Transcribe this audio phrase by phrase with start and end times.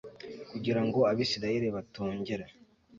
[0.49, 2.45] kugira ngo abisirayeli batongera